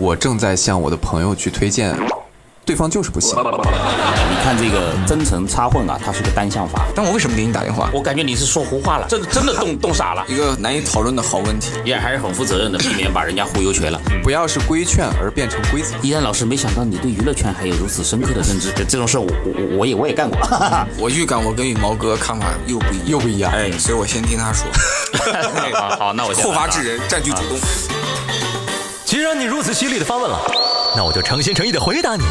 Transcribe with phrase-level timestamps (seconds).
[0.00, 1.94] 我正在向我的朋友去推荐，
[2.64, 3.36] 对方就是不行。
[3.38, 6.86] 你看这个真诚插混啊，它是个单向法。
[6.96, 7.90] 但我为什么给你打电话？
[7.92, 10.24] 我感觉你是说胡话了，真真的冻冻傻了。
[10.26, 11.72] 一个难以讨论的好问题。
[11.84, 14.00] 依然还是很负责任的，避免把人家忽悠瘸了。
[14.22, 15.94] 不要是规劝而变成规则。
[16.00, 20.38] 依然老师，没想到你对娱乐圈还有如此深刻的认知， 这种事我我我也我也干过。
[20.96, 23.52] 我预感我跟羽毛哥看法又不一样，又不一样。
[23.52, 24.66] 哎，所以我先听他说。
[25.78, 27.58] 好，好，那我先后发制人，占据主动。
[29.10, 30.40] 既然你如此犀利的发问了，
[30.94, 32.22] 那我就诚心诚意的回答你。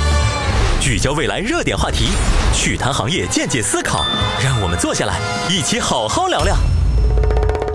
[0.79, 2.07] 聚焦未来热点话题，
[2.53, 4.05] 趣谈行业见解思考，
[4.41, 6.55] 让我们坐下来一起好好聊聊。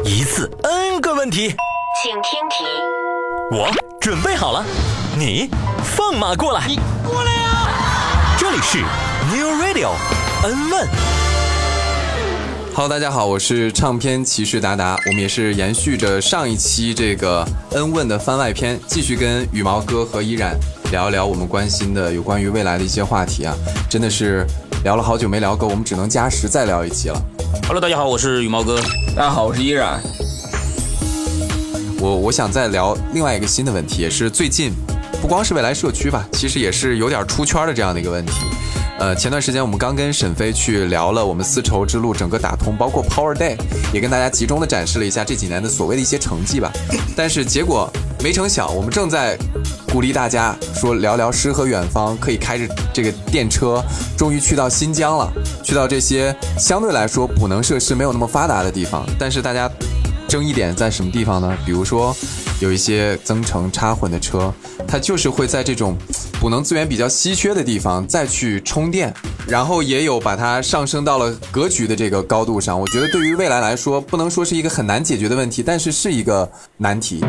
[0.07, 1.55] 一次 N 个问题，
[2.03, 2.65] 请听题。
[3.53, 4.65] 我准备好了，
[5.19, 5.51] 你
[5.85, 6.67] 放马过来。
[6.67, 7.69] 你过来呀！
[8.39, 8.79] 这里是
[9.31, 9.91] New Radio
[10.45, 11.24] N 问。
[12.77, 14.99] Hello，大家好，我是唱片骑士达达。
[15.07, 20.59] 我们也是延续着上一期这个恩问的番外篇，继续跟羽毛哥和依然
[20.91, 23.55] 聊一聊我们关心的有关于未来的一些话题啊。
[23.89, 24.45] 真的是
[24.83, 27.23] 聊了好久没聊够，我们只能加时再聊一期了。
[27.63, 28.81] Hello，大家好，我是羽毛哥。
[29.15, 30.01] 大家好，我是依然。
[32.01, 34.73] 我我想再聊另外一个新的问题，也是最近
[35.23, 38.33] 不光是未来社区吧，其实也是有点出圈的这样的一个问题。
[38.99, 43.57] 呃，前段时间我们刚跟沈飞去聊了我们丝绸之路整个打通，包括 Power Day，
[43.93, 46.73] 也跟大家集中的展示了一下这几年的所谓的一些成绩吧。
[47.17, 47.91] 但是结果
[48.23, 49.37] 没成想，我们正在
[49.93, 53.83] 鼓励大家说聊聊诗和远方，可以开着这个电车，
[54.17, 55.31] 终于去到新疆了，
[55.63, 59.05] 去到这些相对来说补能设施没有那么发达的地方。
[59.19, 59.69] 但是大家
[60.29, 61.53] 争议点在什么地方呢？
[61.67, 62.17] 比如说
[62.65, 64.53] 有一些增程插混的车，
[64.89, 65.97] 它就是会在这种。
[66.41, 69.13] 补能资源比较稀缺的地方再去充电，
[69.47, 72.79] 然后也有把它上升到了格局的这个高度上。
[72.79, 77.25] 我觉得对于未来来说，不能说是一个很难解决的问题，但是是一个难题。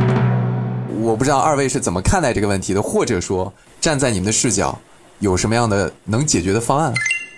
[1.01, 4.77] 我不知道二位是怎么看待这个问题的，或者说站在你们的视角，
[5.19, 6.93] 有什么样的能解决的方案？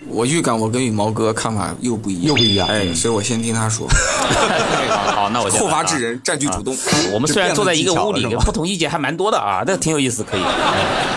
[0.09, 2.67] 我预感我跟羽毛哥看法又不一样，又不一样。
[2.67, 3.87] 哎，所以我先听他说。
[5.13, 6.75] 好，那我先后发制人，占据主动。
[7.11, 10.41] 我们虽然坐在一个屋里，不同意见还蛮多的啊，这挺有意思，可以。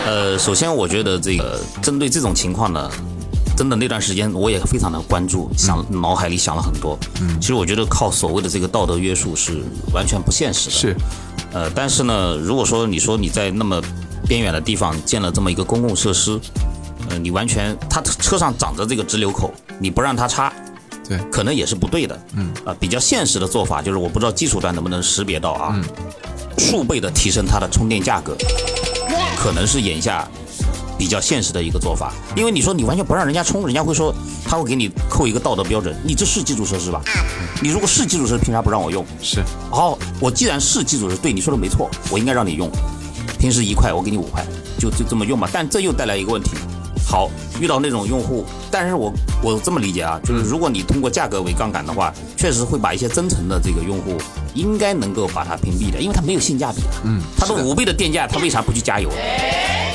[0.06, 2.91] 呃，首先我觉得这个针对这种情况呢，
[3.56, 6.98] 真的那段时间我也非常的关注，想脑海里想了很多。
[7.20, 10.75] 嗯，其实我觉得靠所谓的这个道德约束是完全不现实的。
[10.75, 10.97] 是。
[11.53, 13.81] 呃，但是呢，如果说你说你在那么
[14.26, 16.41] 边远的地方建了这么一个公共设施。
[17.10, 20.53] 呃，你完全，他车上长着这个直流口，你不让他插，
[21.09, 22.19] 对，可能也是不对的。
[22.34, 25.78] 嗯，啊，比较现实的做法就是，我不知道技术端能不能识别到啊，
[26.56, 28.37] 数倍的提升它的充电价格，
[29.37, 30.28] 可能是眼下
[30.97, 32.12] 比较现实的一个做法。
[32.37, 37.03] 因为你说你完全不让人家充，人家会说他会给你扣一个道德标准，你这是基础设施吧？
[37.60, 39.04] 你如果是基础设施，凭啥不让我用？
[39.21, 39.42] 是。
[39.69, 42.71] 好，我既然是基础设施，对你说的没错，我应该让你用。
[43.37, 44.47] 平时一块，我给你五块，
[44.78, 45.48] 就就这么用吧。
[45.53, 46.50] 但这又带来一个问题。
[47.06, 47.28] 好，
[47.61, 49.12] 遇到那种用户，但是我
[49.43, 54.16] 我这么理解啊，就是如果你通过价格为杠杆的话，确实会把一些真诚的这个用户
[54.55, 56.83] 应该能够把它屏蔽的，因为它没有性价比。
[57.05, 59.10] 嗯，它的五倍的电价，他为啥不去加油？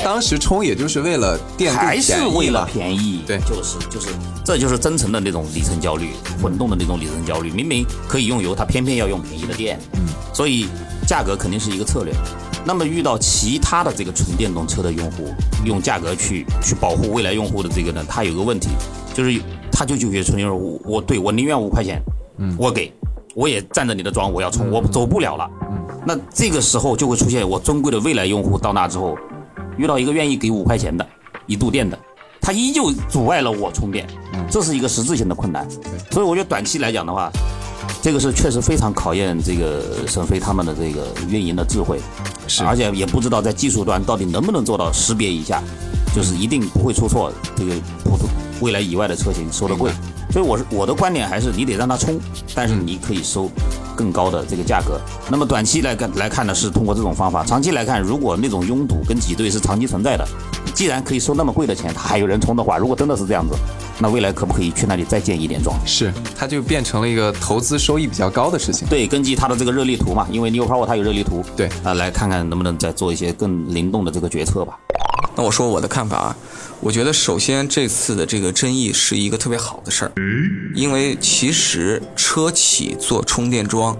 [0.04, 3.22] 当时充也就是为了电还是为了便宜？
[3.26, 4.08] 对，就是就是，
[4.44, 7.50] 这就是真诚的那种里程焦虑，混动的那种里程焦虑。
[7.50, 9.80] 明明可以用油，他偏偏要用便宜的电。
[9.94, 10.68] 嗯，所以
[11.08, 12.12] 价格肯定是一个策略。
[12.66, 15.28] 那么遇到其他的这个纯电动车的用户，
[15.64, 18.70] 用价格去去保护未来用户的这个呢，他有个问题，
[19.14, 19.40] 就是
[19.70, 22.02] 他就纠结纯电动，我对我宁愿五块钱，
[22.38, 22.92] 嗯，我给，
[23.36, 29.16] 我也占着你的桩，我要充，我走不了了，嗯，那这个时候就会出现我尊贵的未来用户到那之后，
[29.78, 31.06] 遇到一个愿意给五块钱的
[31.46, 31.96] 一度电的，
[32.40, 35.64] 他依旧阻碍了我充电，嗯，这是一个实质性的困难，
[36.10, 37.30] 所以我觉得短期来讲的话。
[38.06, 41.98] 这个是确实非常考验这个沈飞他们的这个运营的智慧，
[42.46, 45.60] 是，而且也不知道在技术端到底能不能做到识别一下，
[46.14, 47.32] 就是一定不会出错。
[47.56, 47.74] 这个
[48.04, 48.28] 普通
[48.60, 49.90] 未来以外的车型收的贵，
[50.30, 52.18] 所以我是我的观点还是你得让它冲，
[52.54, 53.50] 但是你可以收
[53.96, 55.00] 更高的这个价格。
[55.30, 60.26] 那么短期来看来看呢，是通过这种方法；长期来看，如果那种拥堵跟挤兑是长期存在的。
[60.74, 63.56] 既然可以收那么贵的钱，他还有人冲的话，如果真的是这样子，
[63.98, 65.74] 那未来可不可以去那里再建一点桩？
[65.86, 68.86] 是，它就变成了一个投资收益比较高的事情。
[68.86, 74.78] 对，根据它的这个热力图嘛，因为 New Power 它有热力图，对啊，来看看能不能再做一些更灵动的这个决策吧。
[75.36, 76.36] 那我说我的看法啊，
[76.80, 80.12] 我觉得首先这次的这个争议是一个特别好的事儿，
[80.74, 83.96] 因为其实车企做充电桩，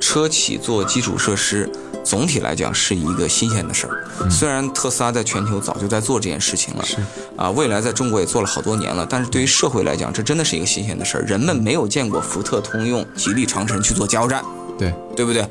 [0.00, 1.70] 车企做基础设施。
[2.04, 6.98] 总体来讲是一个新鲜的事儿，虽然特斯拉在全球早就在做这件事情了，是
[7.36, 11.24] 啊，未来在中国也做了好多年了，但是对于社会来讲，这真的是一个新鲜的事儿。
[11.24, 14.40] 人们没有见过福特、通用、吉利、长城去做加油站，
[14.78, 15.46] 对，对不对？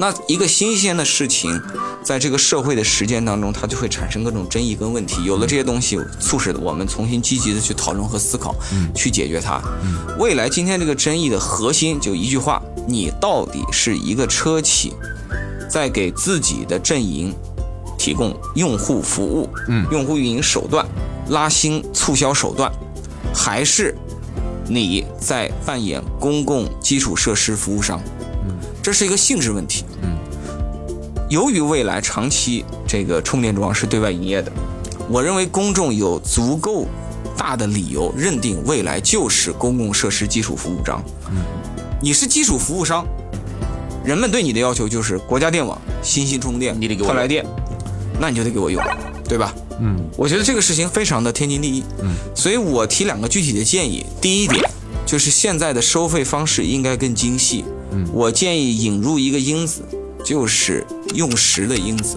[0.00, 1.60] 那一个新鲜的事情，
[2.02, 5.22] 在这个社会的实践当中，它就会产生各种争议跟问题。
[5.24, 8.54] 有了这些东西，促使我们重新积极的去讨论和思考，
[8.94, 9.60] 去解决它。
[10.18, 14.94] 未来今天这个争议的核心就一句话：你到底是一个车企，
[15.68, 17.34] 在给自己的阵营
[17.98, 20.86] 提供用户服务，嗯用户运营手段、
[21.28, 22.72] 拉新促销手段，
[23.34, 23.94] 还是
[24.66, 28.00] 你在扮演公共基础设施服务商？
[28.82, 29.84] 这是一个性质问题。
[30.02, 30.18] 嗯，
[31.30, 34.50] 由于未来长期这个充电桩是对外营业的，
[35.08, 36.86] 我认为公众有足够
[37.36, 41.02] 大的理由认定未来就是公共设施基础服务商。
[41.30, 41.36] 嗯，
[42.00, 43.06] 你是基础服务商，
[44.04, 47.46] 人们对你的要求就是国家电网、新兴充电、你得给我快来电，
[48.20, 48.82] 那你就得给我用，
[49.28, 49.54] 对吧？
[49.80, 51.84] 嗯我觉得这个事情非常的天经地义。
[52.02, 54.04] 嗯，所以我提两个具体的建议。
[54.20, 54.62] 第一点
[55.06, 57.64] 就是现在的收费方式应该更精细。
[57.92, 59.82] 嗯我建议引入一个因子，
[60.24, 60.84] 就是
[61.14, 62.16] 用时的因子。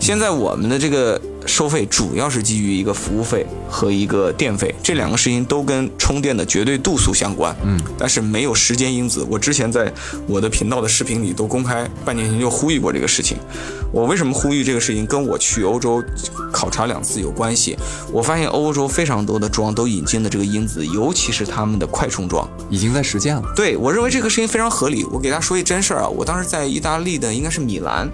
[0.00, 7.54] 现在我们的这个收费主要是基于一个服务费和一个电费，这两个事情都跟充电的绝对度数相关。
[7.64, 9.24] 嗯，但是没有时间因子。
[9.30, 9.92] 我之前在
[10.26, 13.36] 我的频道的视频里都公开，半年前就呼吁过这个事情。
[13.92, 16.02] 我为什么呼吁这个事情，跟我去欧洲
[16.50, 17.76] 考察两次有关系。
[18.10, 22.48] 我发现欧洲非常多的桩都引进了这个因子，尤其是他们的快充桩。
[22.70, 23.42] 已经在实践了。
[23.54, 25.04] 对我认为这个事情非常合理。
[25.12, 28.08] 我给大家说一真事儿啊，我当时在意大利的应该是米兰，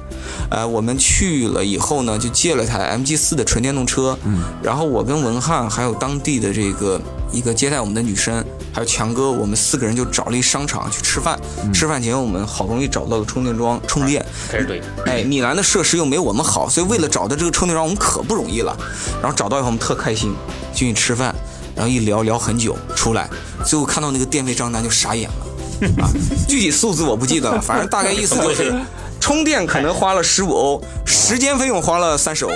[0.50, 11.38] 呃，我们去了以后呢，就借了台 MG 四的纯电动车，嗯，然后我跟文翰还有当地的这个一个接待我们的女生，还有强哥，我们四个人就找了一商场去吃饭。
[11.72, 18.76] 吃饭前我们好不容易找到了充电桩充电，开始对，哎，米兰的设施又没我们好，所以为了找到这个充电桩，我们可不容易了。
[19.20, 20.34] 然后找到以后，我们特开心，
[20.72, 21.34] 进去吃饭，
[21.74, 23.28] 然后一聊聊很久，出来，
[23.64, 26.10] 最后看到那个电费账单就傻眼了，啊，
[26.46, 28.72] 具体数字我不记得了，反正大概意思就是，
[29.18, 32.50] 充电可能花了十五欧，时间费用花了三十欧。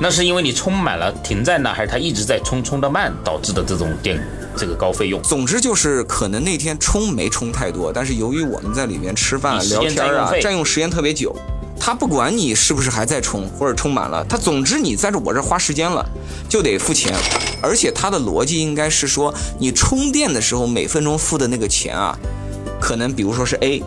[0.00, 4.20] 那是因为你充满了停在那，还是它一直在充充的慢导致的这种电
[4.56, 5.20] 这个高费用？
[5.22, 11.34] 总之就是可能那天充没充太多，但是由于我们在里面吃饭聊天啊，占用时间特别久。
[11.84, 16.04] 他不管你是不是还在充或者充满了，他总之你在这我这花时间了，
[16.48, 17.12] 就得付钱。
[17.60, 22.16] 而且他的逻辑应该是说，你充电的时候每分钟付的那个钱啊，
[22.80, 23.82] 可能比如说是 A，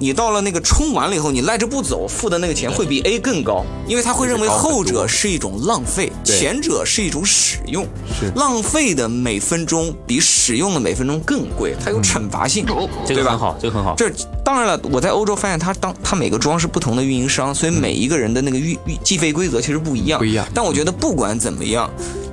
[0.00, 7.86] 你到了那个充完了以后，你赖着不走，付的那个钱会比 A 更高，因为他会认为后者是一种浪费，前者是一种使用。
[8.18, 12.88] 是浪费的每分钟比使用的每分钟更贵，它有惩罚性，对吧？
[13.06, 13.94] 这个很好，这个很好。
[13.94, 14.10] 这
[14.42, 20.18] 当然了，我在欧洲发现它当它每个桩是不同的运营商，所以每一个人的那个运运计费规则其实不一样。
[20.18, 21.90] 不一样但我觉得不管怎么样，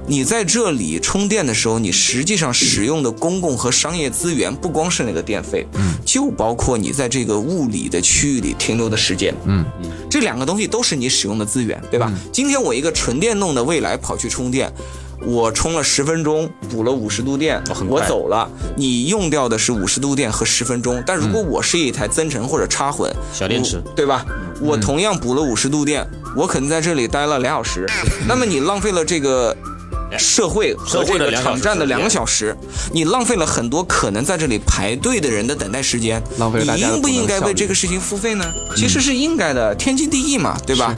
[0.08, 12.12] 你在这里充电的时候，你实际上使用的公共和商业资源不光是那个电费，嗯，就包括你在这个物理的区域里停留的时间，嗯嗯，这两个东西都是你使用的资源，对吧？
[12.32, 14.72] 今天我一个纯电动的未来跑去充电。
[15.26, 17.60] 我充了十分钟，补了五十度电，
[17.90, 18.48] 我走了。
[18.76, 24.24] 你用掉的是五十度电和十分钟，但如果我是一台增程或者插混小电池对吧？
[24.62, 27.88] 我同样补了五十度电，我可能在这里待了俩小时，
[28.28, 29.58] 那么你浪费了这个
[30.18, 32.56] 社会和这个场站的两个小时，
[32.94, 38.46] 你浪费了很多可能在这里排队的人的等待时间，浪费了大你应不应该为这个事情付费呢？
[38.76, 40.96] 其实是应该的，天经地义嘛，对吧？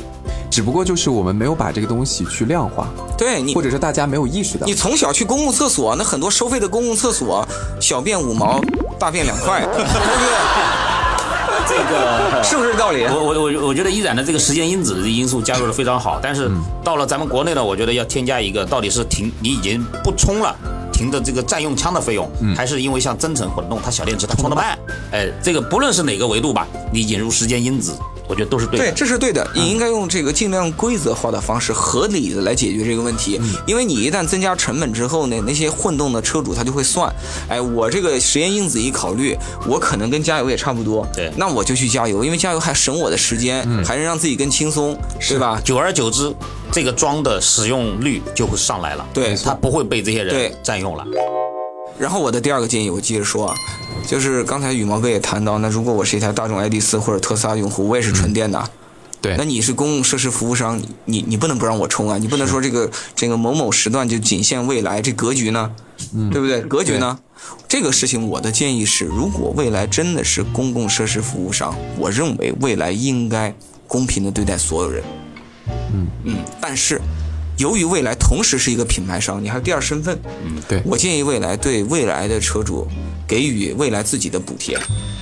[0.52, 4.74] 只不过就是我们没有把这个东西去量化，对你或者是大家没有意识到你。
[4.74, 7.48] 从小去公共厕所，那很多收费的公共厕所，
[7.80, 8.60] 小便五毛，
[9.00, 9.90] 大便两块，对不
[11.70, 12.44] 这个？
[12.44, 13.04] 是不是这道理？
[13.06, 16.50] 我我我我觉得依然的这个时间因子的因素加入的非常好，但是
[16.84, 20.56] 到了咱们国内呢，我觉得要添加一个，到底是停你已经不充了。
[20.92, 24.78] 停的这个占用枪的费用，还是因为像增程混动，它小电池它充得慢，
[25.14, 27.94] 哎，这个不论是哪个维度吧，你引入时间因子，
[28.30, 29.46] 我觉得都是对的对，这是对的。
[29.56, 33.42] 你应该用这个尽量规则化的方式，合理的来解决这个问题。
[33.66, 37.12] 因为你一旦增加成本之后呢，那些混动的车主他就会算，
[37.48, 39.36] 哎，我这个实验因子一考虑，
[39.68, 44.96] 我可能跟加油也差不多，对那我就去加油，因为加油还省我的时间，还能让自己更轻松，
[45.28, 45.60] 对吧？
[45.64, 46.32] 久而久之，
[46.72, 51.04] 这个桩的使用率就会上来了，对它不会被这些对人占用了。
[51.98, 53.56] 然后我的第二个建议，我接着说啊，
[54.10, 58.68] 就是刚才羽毛哥也谈到，那如果我是一台大众 ID 4或者特斯拉用户，我也是纯电的。
[59.22, 62.18] 对那你是公共设施服务商，你你你不能不让我充啊！
[62.18, 65.72] 你不能说这个这个某某时段就仅限未来，这格局呢，
[66.32, 66.62] 对不对？
[66.62, 67.20] 格局呢？
[67.68, 73.54] 这个事情我的建议是，如果未来真的是公共设施服务商，我认为未来应该
[73.88, 75.04] 公平的对待所有人。
[75.94, 77.00] 嗯嗯，但是
[77.58, 80.18] 由于未来同时是一个品牌商，你还有第二身份。
[80.44, 82.88] 嗯对我建议未来对未来的车主
[83.30, 84.76] 给予未来自己的补贴，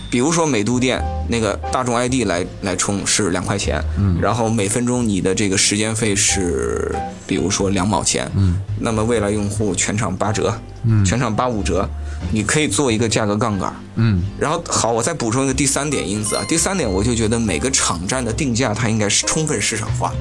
[0.09, 6.95] 比如说美都店那个大众 ID 来来充是两块钱，嗯，然后每分钟你的这个时间费是
[7.25, 11.89] 比如说两毛钱，嗯，那么未来用户全场八折，嗯，全场八五折，
[12.31, 20.13] 你可以做一个价格杠杆，嗯，然后好，我再补充一个第三点因子啊，第三点我就觉得每个场站的定价它应该是充分市场化。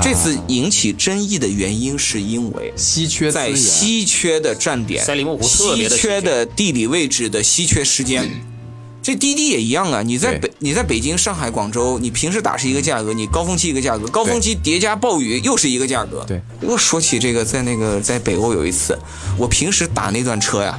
[0.00, 8.30] 这次引起争议的原因是因为稀缺资在源稀缺的站点、赛里木湖特稀别的缺的地理位置的稀缺时间。
[9.02, 10.00] 这滴滴也一样啊！
[10.02, 16.24] 你在北、你在北京、上海、广州，你平时打是一个价格，你高峰期一个价格，高峰期叠加暴雨又是一个价格。
[16.24, 18.96] 对，我说起这个，在那个在北欧有一次，
[19.36, 20.78] 我平时打那段车呀，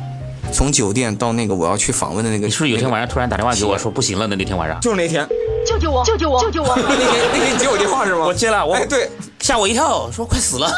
[0.54, 4.26] 从酒店到那个我要去访问的那个，你是不是有天晚上突然打电话给我说不行了？
[4.26, 5.28] 的那天晚上就是那天，
[5.68, 6.02] 救救我！
[6.06, 6.42] 救救我！
[6.42, 6.74] 救救我！
[6.78, 8.26] 那天那天你接我电话是吗？
[8.26, 9.10] 我接了，我哎对，
[9.42, 10.72] 吓我一跳，说快死了，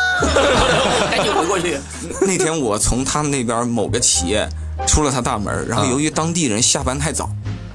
[1.11, 1.77] 赶紧回过去。
[2.21, 4.49] 那天我从他们那边某个企业
[4.85, 7.29] 出了他大门，然后由于当地人下班太早。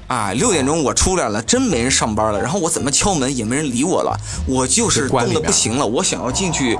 [0.07, 2.41] 啊，六点钟我出来了，真没人上班了。
[2.41, 4.13] 然后我怎么敲门也没人理我了，
[4.45, 6.77] 我就是冻得不行了，我想要进去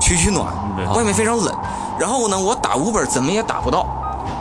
[0.00, 0.46] 取取暖，
[0.94, 1.54] 外面非常冷。
[1.98, 3.86] 然后呢，我打 Uber 怎么也打不到，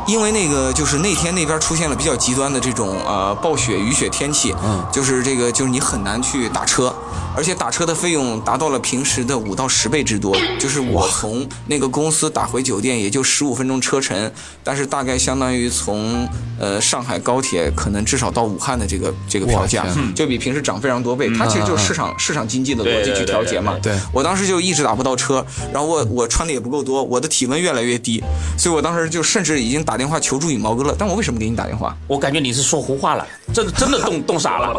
[0.10, 6.92] 因为那个就是那天那边出现了比较极端的这种呃暴雪、雨雪天气，嗯就是这个就是你很难去打车，
[7.38, 10.36] 而且打车的费用达到了平时的五到十倍之多。
[10.58, 14.32] 就是我从那个公司打回酒店也就十五分钟车程，
[14.63, 16.28] 但是大概相当于从
[16.60, 19.86] 呃上海高铁可能至少到武汉的这个这个票价，
[20.16, 21.30] 就比平时涨非常多倍。
[21.38, 23.75] 它其实就是市场市场经济的逻辑去调节嘛。
[23.84, 28.24] 对我当时就一直打不到车，然后我我穿的也不够多，我的体温越来越低，
[28.58, 30.96] 所以我当时就甚至已经打电话求助于毛哥了。
[30.98, 31.96] 但我为什么给你打电话？
[32.08, 34.74] 我感觉你是说胡话了，真的真的冻冻 傻了。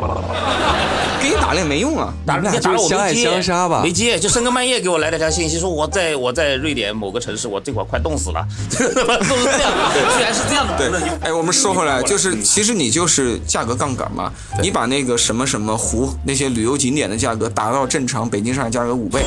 [1.23, 2.13] 给你打了也没用啊。
[2.27, 9.71] 打你们俩打了我就是相爱没接相杀吧没接，就深更半夜给我来了条信息，说我在我在瑞典某个城市，我这会儿快冻死了， 都是这样，
[10.17, 10.77] 居然是这样的。
[10.79, 10.89] 对，
[11.21, 19.23] 哎，我们说回来，就是其实你就是价格杠杆嘛，你把那个什么什么湖那些旅游景点的价格打到正常北京上海价格五倍，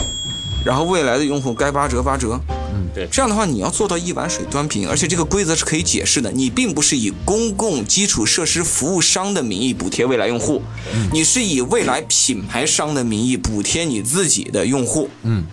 [0.66, 2.40] 然后未来的用户该八折八折。
[2.74, 6.32] 嗯对这样的话，你要做到一碗水端平，而且这个规则是可以解释的。
[6.32, 10.62] 你并不是以公共基础设施服务商的名义补贴未来用户，
[10.94, 15.10] 嗯你是以未来品牌商的名义补贴你自己的用户。
[15.22, 15.44] 嗯，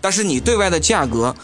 [0.00, 1.34] 但是你对外的价格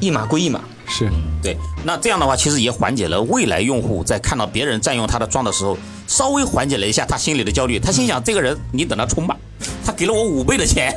[0.00, 0.60] 一码归一码。
[0.88, 1.10] 是
[1.42, 5.76] 对，那这样的话，其实也缓解了未来用户在看到别人占用他的桩的时候，
[6.06, 7.76] 稍微缓解了一下他心里的焦虑。
[7.80, 9.36] 他心想，这个人你等他充吧，
[9.86, 10.92] 他给了我五倍的钱，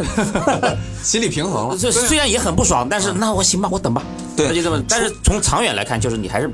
[1.04, 1.78] 心理平衡了。
[1.78, 4.02] 这虽然也很不爽，但是那我行吧，我等吧。
[4.36, 4.82] 对那就这么。
[4.90, 6.52] 但是从长远来看，就是你还是。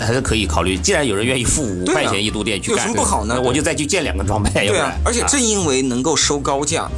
[0.00, 6.88] 还是可以考虑，既然有人愿意付五块钱一度电去有干，什么不好呢我就再去建两个装备，对啊，而且正因为能够收高价，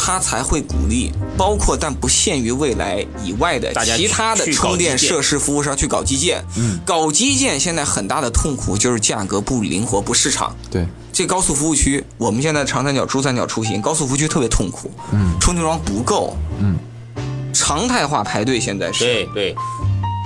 [0.00, 6.42] 它才会鼓励，包括但不限于未来以外的其他的充电设施服务商去搞基建。
[6.56, 10.56] 嗯，搞基建现在很大的痛苦就是价格不灵活、不市场。
[10.70, 14.90] 对，这高速服务区，我们现在长三角、珠三角出行，高速服务区特别痛苦。
[15.12, 16.36] 嗯，充电桩不够。
[16.60, 16.78] 嗯，
[17.52, 19.04] 常态化排队现在是。
[19.04, 19.56] 对对，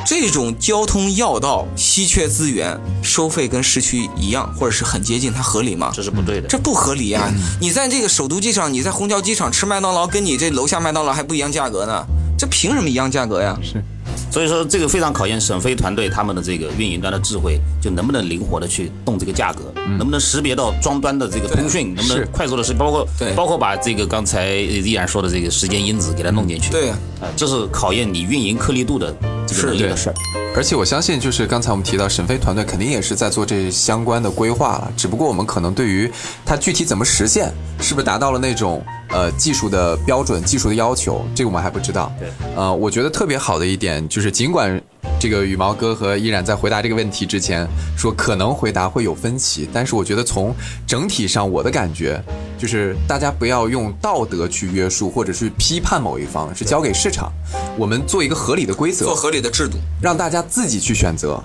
[0.04, 5.92] 这种交通要道、稀缺资源，收费跟市区一样，或者是很接近，它合理吗？
[5.94, 6.49] 这是不对的。
[6.49, 7.32] 这不合理啊！
[7.61, 12.04] 你在这个首都机场，你在虹桥机场吃麦当劳，跟你这楼下麦当劳还不一样价格呢，
[12.37, 13.56] 这凭什么一样价格呀？
[13.62, 13.82] 是
[14.31, 23.33] 所以说，这个非常考验沈飞团队他们的这个运营端的智慧，就能不能灵活的去动这个价格，能不能识别到终端的这个通讯，能不能快速的识，包括对。
[23.35, 26.71] 包括把这个刚才依然说的这个时间因子给它弄进去。
[26.71, 26.99] 对啊，
[27.37, 29.14] 这是考验你运营颗粒度的
[29.47, 30.14] 这个能力的事儿。
[30.54, 36.11] 而且我相信，就是刚才我们提到沈飞团队肯定也是在做这相关的规划了，只不过我们可能对于
[36.45, 37.50] 它具体怎么实现，
[37.81, 42.12] 是不是达到了那种呃技术的标准、技术的要求，这个我们还不知道。
[42.19, 44.81] 对，呃，我觉得特别好的一点就是，尽管
[45.21, 47.66] 这个羽毛哥和依然在回答这个问题之前
[47.97, 50.54] 说可能回答会有分歧，但是我觉得从
[50.87, 52.23] 整体上我的感觉
[52.59, 57.33] 就是，大家不要用道德去约束或者是批判某一方，是交给市场，
[57.78, 59.78] 我们做一个合理的规则，做合理的制度。
[60.00, 61.42] 让大家自己去选择。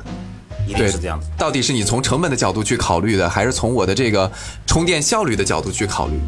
[0.65, 1.27] 一定对，是这样子。
[1.37, 4.29] 到底是你从成本的角度去考虑的，还是从我的这个
[4.65, 6.19] 充电效率的角度去考虑？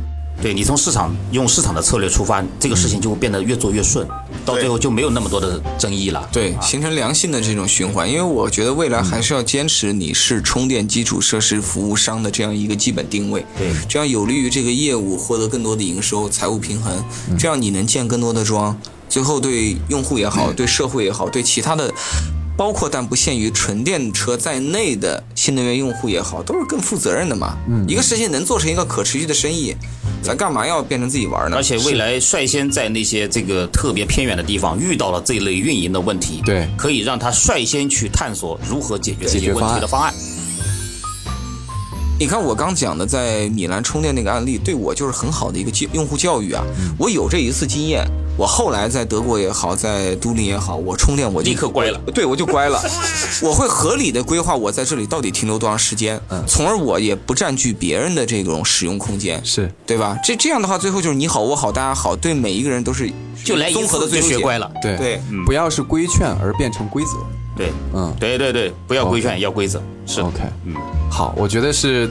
[0.41, 4.07] 对你从市场用市场的策略出发，这个事情就会变得越做越顺，
[4.45, 6.29] 到最后就没有那么多的争议了。
[6.31, 8.09] 对，形成良性的这种循环。
[8.09, 13.71] 因为我觉得未来还是要坚持你是充电基础设施服务商的这样一个基本定位，对。
[13.87, 17.03] 这样有利于这个业务获得更多的营收、财务平衡，
[17.37, 18.79] 这样你能建更多的桩，
[19.09, 21.93] 最后对用户也好，对社会也好，对其他的
[22.59, 27.57] 包括但不限于纯电车在内的新能源用户也好，都是更负责任的嘛。
[27.69, 29.73] 嗯，一个事情能做成一个可持续的生意，
[30.21, 31.55] 咱干嘛要变成自己玩呢？
[31.55, 40.13] 而且未来率先在那些这个特别偏远的地方遇到了这类运营的问题，对可以让他率先去探索如何解决这些问题的方案。
[42.19, 46.61] 你看我刚讲的在米兰充电那个案例，对我就是很好的一个教用户教育啊。
[46.77, 48.05] 嗯我有这一次经验，
[48.39, 52.81] 我后来在德国也好，在都灵也好，我充电我就立刻乖了，对我就乖了。
[53.43, 56.17] 我会合理的规划我在这里到底停留多长时间，
[56.47, 59.69] 从而我也不占据别人的这种使用空间，是。
[59.85, 60.17] 对吧？
[60.23, 63.11] 这这样的话，最后就是你好我好大家好，对每一个人都是
[63.43, 64.71] 就来一综合的就学乖了。
[64.81, 67.11] 对对，不要是规劝而变成规则。
[67.57, 68.15] 对，嗯。
[68.17, 69.83] 对对对，不要规劝，要规则。
[70.05, 70.21] 是。
[70.21, 70.73] OK，嗯，
[71.11, 72.09] 好，我觉得是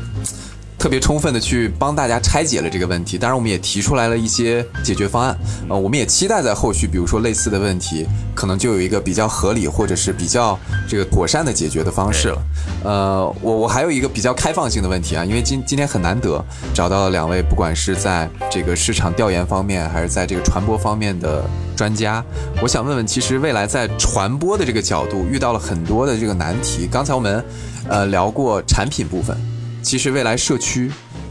[0.79, 3.19] 特别充分的去帮大家拆解了这个问题。
[3.19, 5.37] 当然，我们也提出来了一些解决方案。
[5.69, 10.57] 呃，我们也期待在后续，比如说类似的问题，可能就有一个比较合理或者是比较
[10.89, 12.43] 这个妥善的解决的方式了。
[12.85, 16.43] 呃，我我还有一个比较开放性的问题啊，因为今今天很难得
[16.73, 21.43] 找到了两位，不管是在这个市场调研方面，还是在这个传播方面的
[21.77, 22.25] 专家，
[22.63, 26.89] 我想问问，其实未来在传播的这个角度遇到了很多的这个难题。
[26.91, 27.45] 刚才我们
[27.89, 29.37] 呃聊过产品部分，
[29.83, 30.91] 其实未来社区、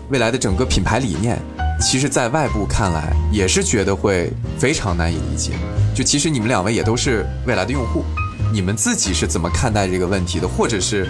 [0.10, 1.40] 未来的整个品牌理念，
[1.80, 5.54] 其实在外部看来也是觉得会非常难以理解。
[5.94, 8.04] 就其实你们两位也都是未来的用户，
[8.52, 10.48] 你们自己是怎么看待这个问题的？
[10.48, 11.08] 或者是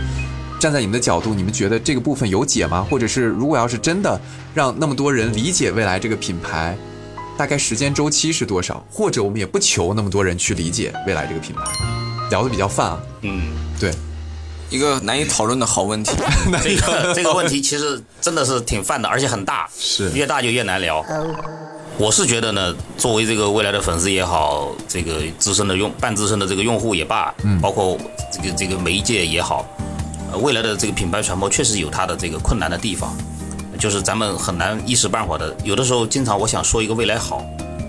[0.60, 2.86] 站在你们的角度，你们觉得这个部分有解吗？
[2.90, 4.20] 或者是如果要是真的
[4.54, 6.76] 让那么多人理解未来这个品牌，
[7.38, 8.84] 大概时间周期是多少？
[8.90, 11.64] 或者我们也不求那么多人去理解未来这个品牌，
[12.30, 13.00] 聊的比较泛啊。
[13.22, 13.42] 嗯，
[13.80, 13.92] 对，
[14.70, 16.12] 一个难以讨论的好问题。
[16.64, 20.12] 这个这个问题其实真的是挺泛的，而且很大，是。
[20.12, 21.04] 越大就越难聊。
[21.98, 27.98] 我是觉得呢，作为这个未来的粉丝也好，这个资深的用半资深的这个用户也罢，嗯，包括
[28.32, 29.66] 这个这个媒介也好，
[30.32, 33.18] 呃，未来的这个品牌传播确实有它的这个困难的地方，
[33.80, 37.44] 就是咱们很难一时半会儿的，有的时候经常我想说一个未来好，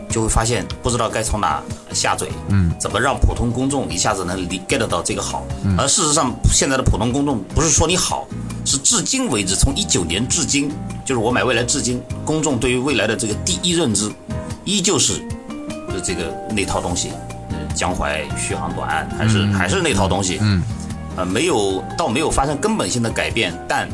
[0.09, 1.63] 就会发现不知道该从哪
[1.93, 5.47] 下嘴，嗯，怎么让普通公众一下子能理 get 到这个好，
[5.77, 8.27] 而事实上现在的普通公众不是说你好，
[8.65, 10.71] 是至今为止，从一九年至今，
[11.05, 14.11] 就是我买未来至今，公众对于未来的这个第一认知，
[14.65, 15.19] 依旧是，
[15.93, 17.11] 就这个那套东西，
[17.51, 20.63] 嗯，江淮续航短，还是、还是那套东西，嗯，
[21.17, 23.89] 呃，没有倒没有发生根本性的改变，但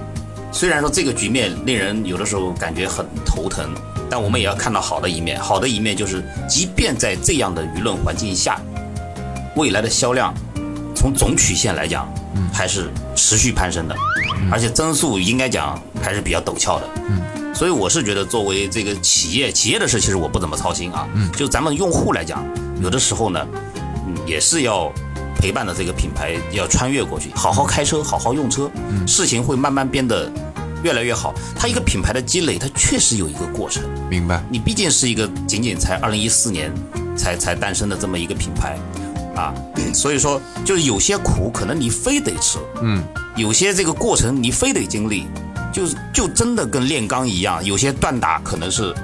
[0.52, 3.70] 虽然说这个局面令人有的时候感觉很头疼，
[4.10, 8.60] 但我们也要看到好的一面，好的一面就是，即便在这样的舆论环境下，
[9.56, 10.32] 未来的销量
[10.94, 12.08] 从总曲线来讲，
[12.52, 13.94] 还是持续攀升的，
[14.50, 16.88] 而且增速应该讲还是比较陡峭的。
[17.08, 21.08] 嗯，所以我是觉得，作为这个企业，企业的事其实我不怎么操心啊。
[21.14, 22.44] 嗯，就咱们用户来讲，
[22.82, 23.46] 有的时候呢，
[24.06, 24.92] 嗯，也是要
[25.36, 28.70] 陪伴的这个品牌要穿越过去，好好开车，好好用车，
[29.06, 30.30] 事情会慢慢变得
[30.84, 31.34] 越来越好。
[31.56, 33.82] 它一个品牌的积累，它确实有一个过程。
[34.08, 34.40] 明白。
[34.48, 36.72] 你毕竟是一个仅仅才二零一四年
[37.16, 38.78] 才才诞生的这么一个品牌，
[39.34, 39.52] 啊，
[39.92, 43.02] 所以说就是有些苦可能你非得吃，嗯，
[43.34, 45.26] 有些这个过程你非得经历，
[45.72, 48.94] 就是就真的跟炼钢一样，有些锻打可能是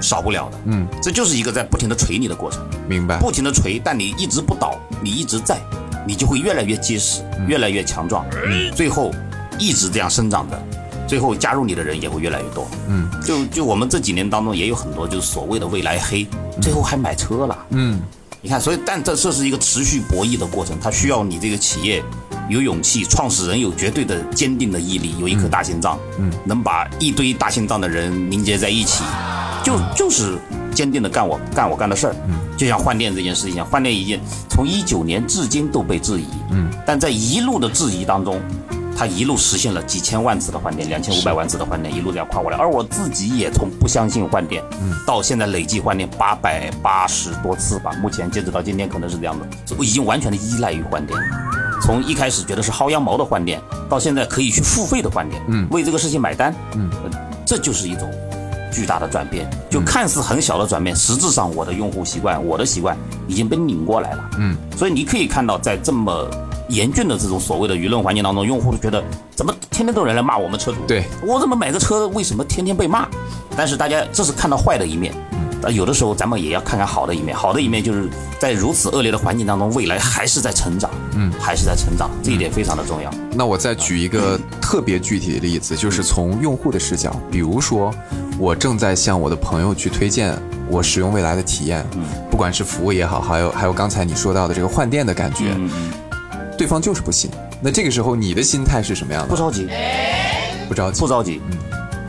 [0.00, 3.18] 少不了的，嗯，这就是一个在不停的锤你的过程，明白。
[3.18, 5.60] 不停的锤，但你一直不倒，你一直在，
[6.06, 8.26] 你就会越来越结实，越来越强壮，
[8.74, 9.12] 最后
[9.58, 10.60] 一直这样生长的。
[11.10, 16.24] 最后加入你的人也会越来越多，嗯，就就我们这几年当中也有很多就是所谓的未来黑，
[16.62, 18.00] 最后还买车了，嗯，
[18.40, 22.00] 你看，所以但这这是一个持续博弈的过程，它需要你这个企业
[22.48, 29.02] 有勇气，创始人有绝对的坚定的毅力，有一颗大心脏，嗯，能把一堆大心脏的人凝结在一起，
[29.64, 30.38] 就就是
[30.72, 38.40] 坚定的干我干我干的事儿，嗯，就像换电这件事情一样，换电一件从一九年至今都被质疑，嗯，但在一路的质疑当中。
[39.00, 42.58] 它一路实现了几千万次的换电，两千五百万次的换电，一路这样跨过来。
[42.58, 47.92] 而我自己也从不相信换电，嗯，到现在累计换电八百八十多次吧。
[48.02, 49.46] 目前截止到今天可能是这样的，
[49.78, 51.18] 我已经完全的依赖于换电。
[51.80, 53.58] 从一开始觉得是薅羊毛的换电，
[53.88, 56.90] 到现在可以去付费的换电，嗯，为这个事情买单，嗯，
[57.46, 58.06] 这就是一种
[58.70, 59.48] 巨大的转变。
[59.70, 62.94] 就看似很小的转变，实质上我的用户习惯，我的习惯
[63.26, 66.28] 已经被拧过来了，嗯，所以你可以看到，在这么
[66.70, 69.02] 严峻的这种所谓的舆论环境当中，用户都觉得
[69.34, 70.78] 怎么天天都有人来骂我们车主？
[70.86, 73.06] 对我怎么买个车，为什么天天被骂？
[73.56, 75.12] 但是大家这是看到坏的一面，
[75.62, 77.36] 啊，有的时候咱们也要看看好的一面。
[77.36, 83.10] 好的一面就是在如此恶劣的环境当中，未来还是在成长，嗯，还是在成长，这一点非常的重要。
[83.32, 87.92] 那我再举一个特别具体的例子，就是从用户的视角，比如说
[88.38, 90.34] 我正在向我的朋友去推荐
[90.68, 91.84] 我使用未来的体验，
[92.30, 95.56] 不管是服务也好，还有还有刚才你说到的这个换电的感觉。
[96.60, 97.30] 对方就是不信。
[97.62, 99.28] 那这个时候你的心态是什么样的？
[99.28, 99.66] 不着急，
[100.68, 101.08] 不着急不。
[101.08, 101.40] 着急。
[101.50, 101.58] 嗯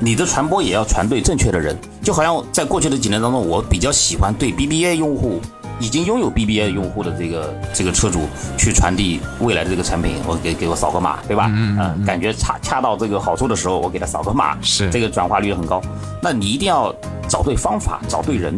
[0.03, 5.39] 你的传播也要传对正确的人，就好像在过去的几年当中，我比较喜欢对 BBA 用户，
[5.79, 8.21] 已经拥有 BBA 用户的这个这个车主
[8.57, 11.51] 去传递未来的这个产品，我给给我扫个码，对吧？
[11.53, 15.79] 嗯嗯感觉恰恰到这个好处的时候，我给他扫个码，是这个转化率很高。
[16.19, 16.91] 那你一定要
[17.29, 18.57] 找对方法，找对人。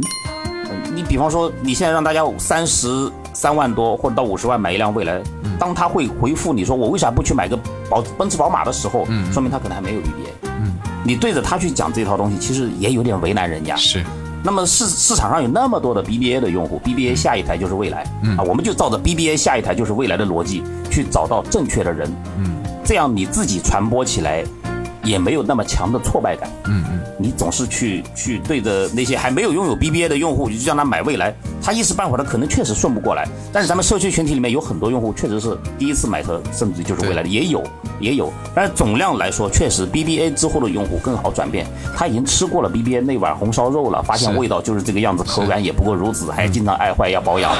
[0.71, 5.21] 嗯你比方说，你现在让大家三十三万多或者到五十万买一辆蔚来，
[5.59, 7.57] 当他会回复你说我为啥不去买个
[7.89, 10.49] 宝奔驰宝马的时候，说明他可能还没有 BBA。
[10.59, 13.75] 嗯，你对着他去讲这套东西，其实也有点为难人家。
[13.75, 14.03] 是，
[14.43, 18.03] 那么市市场上有那么多的 BBA 的用户，BBA 下一台就是未来，
[18.37, 24.43] 啊，我们就照着 BBA 下一台就是未来的逻辑去找到正确的人，嗯，这样你自己传播起来
[25.03, 37.63] 也没有那么强的挫败感，嗯嗯，你总是去去对着那些还没有拥有 BBA 的用户，你就让他买蔚来，他一时半会儿他可能确实顺不过来，但是咱们社区群体里面有很多用户确实是第一次买车，甚至就是蔚来的也有。
[37.99, 41.65] 也有，但是总量来说，确实 BBA 之后的用户更好转变。
[41.95, 47.55] 他已经吃过了 BBA 那碗红烧肉了，发现味道就是这个样子，口感也不过如此，还经常爱坏要保养，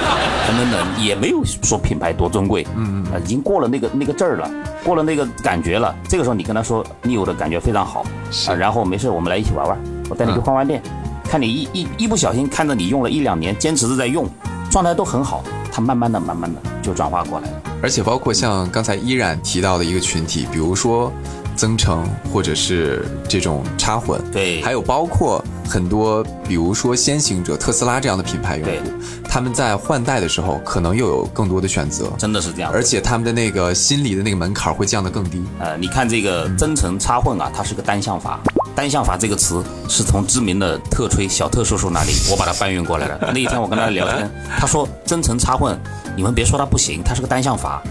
[0.47, 4.49] 等等等，也没有说品牌多尊贵，嗯嗯，已经过了那个那个劲儿了，
[4.83, 5.95] 过了那个感觉了。
[6.07, 8.05] 这个时候你跟他说你有的感觉非常好
[8.47, 9.77] 啊，然后没事我们来一起玩玩，
[10.09, 10.81] 我带你去换换店，
[11.23, 14.27] 看你一一一不小心看着你用了一两年，坚持着在用，
[14.69, 17.61] 状态都很好，他慢慢的慢慢的就转化过来了。
[17.81, 21.11] 而且包括像刚才依然提到的一个群体，比如说
[21.55, 28.85] 增程或者是这种插混，对还有包括很多，比如说先行者特斯拉这样的品牌用对户，
[29.27, 35.43] 他们在换代的时候可能又有更多的选择，真的是这样，而且他们的那个心理的那个门槛会降得更低。
[35.59, 38.39] 呃，你看这个增程插混啊，它是个单向阀。
[38.75, 43.19] 单向阀这个词是从知名的特吹小特叔叔那里， 我把它搬运过来了。
[43.31, 45.79] 那一天我跟他聊天，他说增程插混，
[46.15, 47.83] 你们别说它不行，它是个单向阀，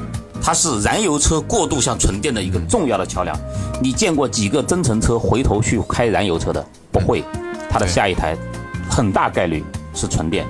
[0.43, 3.37] 它是燃油车过渡向纯电的一个重要的桥梁。
[3.81, 6.65] 你见过几个增程车回头去开燃油车的？
[6.91, 7.25] 不会，
[7.73, 8.37] 它的下一台
[8.91, 10.47] 很大概率是纯电。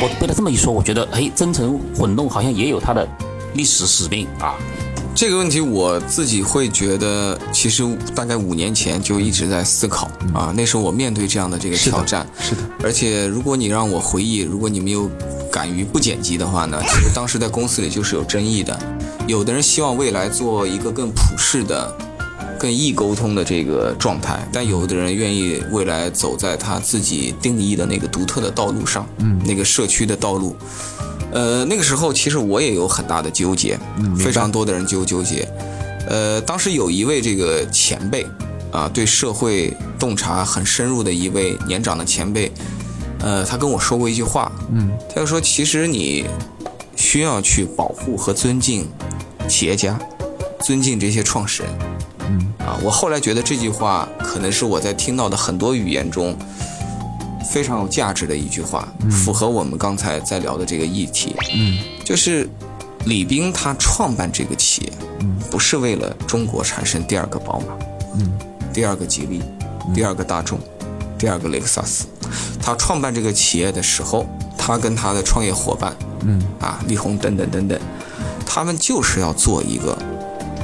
[0.00, 3.06] 我被他这么一说，我觉得哎，增程混动好像也有它的
[3.54, 4.54] 历史使命啊。
[5.12, 7.82] 这个问题我自己会觉得，其实
[8.14, 10.54] 大概五年前就一直在思考啊。
[10.56, 15.10] 那时候我面对这样的这个挑战，是的，而且如果你让我回忆，如果你没有
[15.50, 18.78] 敢于不剪辑的话呢，其实当时在公司里就是有争议的。
[19.26, 21.92] 有的人希望未来做一个更普适的、
[22.58, 30.56] 更易沟通的这个状态，但有的人愿意未来走在他自己定义的那个独特的道路上，嗯，那个社区的道路。
[31.30, 33.78] 呃，那个时候其实我也有很大的纠结，
[34.18, 35.46] 非常多的人纠纠结。
[36.08, 38.26] 呃，当时有一位这个前辈
[38.72, 42.50] 啊，对社会洞察很深入的一位年长的前辈，
[43.20, 46.24] 呃，他跟我说过一句话，嗯，他就说，其实你
[46.96, 48.88] 需要去保护和尊敬
[49.46, 49.98] 企业家，
[50.64, 51.72] 尊敬这些创始人，
[52.28, 56.36] 嗯，啊，我后来觉得这句话可能是我在听到的很多语言中
[57.50, 62.48] 非常有价值的一句话，符合我们刚才在聊的这个议题，嗯，就是
[63.06, 64.92] 李斌他创办这个企业，
[65.50, 67.74] 不是为了中国产生第二个宝马，
[68.18, 68.30] 嗯，
[68.72, 69.42] 第二个吉利，
[69.94, 70.60] 第二个大众，
[71.18, 72.06] 第二个雷克萨斯。
[72.60, 74.26] 他创办这个企业的时候，
[74.58, 77.80] 他跟他的创业伙伴，嗯，啊，力宏等等等等，
[78.44, 79.96] 他们就是要做一个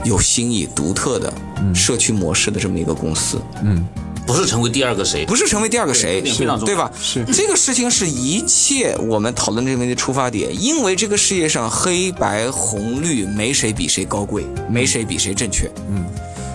[0.05, 1.33] 有新意、独特的
[1.75, 3.87] 社区模式的这么一个公司，嗯。
[4.27, 6.65] 不是成为第二个谁，不是成为第二个谁，对非常重要。
[6.65, 6.91] 对吧？
[6.99, 7.23] 是。
[7.27, 15.71] 这个事情是一切我们讨论这个问题的出发点，因为这个世界上黑白红绿没谁比谁高贵，没谁比谁正确。
[15.91, 16.07] 嗯，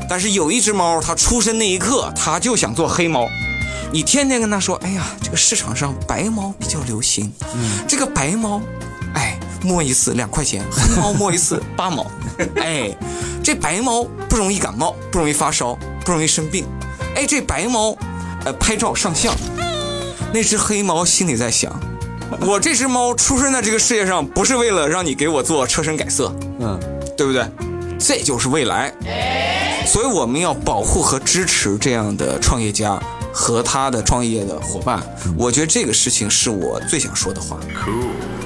[0.09, 3.29] 但是有一只猫，它出生那一刻，它就想做黑猫。
[3.91, 8.88] 你天天跟它说，哎呀，这个市场上白猫比较流行，嗯，这个白猫，哎，
[9.61, 12.05] 摸一次两块钱，黑 猫摸一次 八毛，
[12.57, 12.95] 哎，
[13.43, 16.65] 这白猫不容易感冒，不容易发烧，不容易生病，
[17.15, 17.95] 哎，这白猫，
[18.45, 19.33] 呃，拍照上相，
[20.33, 21.71] 那只黑猫心里在想，
[22.41, 26.79] 我这只猫出生在这个世界上，不是为了让你给我做车身改色，嗯，
[27.17, 27.45] 对不对？
[27.99, 28.93] 这就是未来，
[29.85, 32.97] 所以我们要保护和支持这样的创业家
[33.33, 35.03] 和他的创业的伙伴。
[35.37, 37.59] 我觉得这个事情是我最想说的话。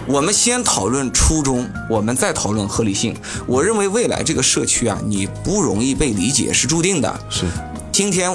[0.05, 3.15] 我们先讨论初衷，我们再讨论合理性。
[3.47, 7.19] 我认为未来这个社区啊，你不容易被理解是注定的。
[7.29, 7.45] 是，
[7.91, 8.29] 今天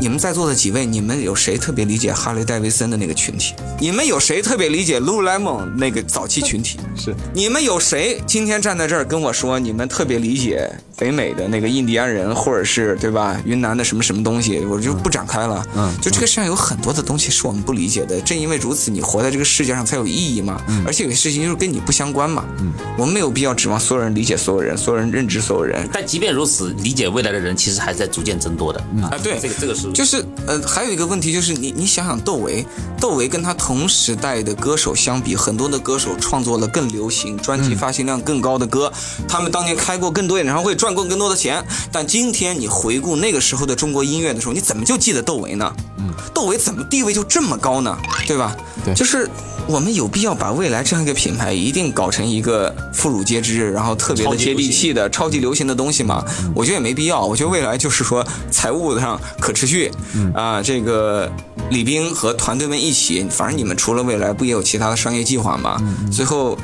[0.00, 3.54] 你们在座的几位，你们有谁特别理解哈雷戴维森的那个群体？
[3.78, 6.80] 你们有谁特别理解 Lululemon 那个早期群体？
[6.96, 14.60] 是你们有谁今天站在这儿跟我说，你们特别理解北美的那个印第安人，或者是对吧，云南的什么什么东西？
[14.64, 15.62] 我就不展开了。
[15.76, 20.58] 嗯就这个世界上有很多的东西是我们不理解的，正因为如此，你活在这个世界上才有意义嘛。
[20.86, 22.44] 而且有些事情就是跟你不相关嘛。
[22.60, 25.86] 嗯，我们没有必要指望所有人理解所有人，所有人认知所有人。
[25.92, 28.80] 但即便如此，理解未来的人其实还在逐渐增多的。
[29.02, 32.64] 啊，对这个这个是就是呃，还有一个问题就是你你想想窦唯，
[32.98, 38.90] 窦唯跟他同时代的歌手相比，很多的歌手创作了更流行、专辑发行量更高的歌，
[39.28, 41.64] 他们当年开过更多演唱会，赚过更多的钱。
[41.90, 45.74] 但今天你回顾那个时候的中国音乐的时候，你怎么就记得窦唯呢？
[45.98, 47.98] 嗯，窦唯怎么地位就这么高呢？
[48.24, 48.56] 对吧？
[48.84, 49.28] 对就是
[49.66, 56.24] 我们有必要把未来这样一个品牌一定搞成一个妇孺皆知，然后特别的接地气的超级流行的东西吗？
[56.54, 57.20] 我觉得也没必要。
[57.26, 59.90] 我觉得未来就是说财务上可持续，
[60.34, 61.28] 啊，这个
[61.70, 65.82] 李斌和团队们一起，反正你们除了未来，不也有其他的商业计划吗？
[66.12, 66.56] 最后。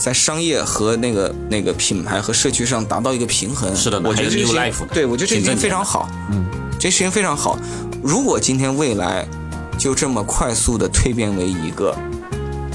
[0.00, 6.46] 在商业和那个那个品牌和社区上达到一个平衡，是的我觉得这些对我觉得这已经挺正的非常好，嗯，
[6.78, 7.58] 这事情非常好。
[8.02, 9.28] 如果今天未来
[9.78, 11.94] 就这么快速的蜕变为一个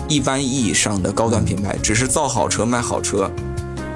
[0.08, 3.30] 一般意义上的高端品牌，只是造好车卖好车，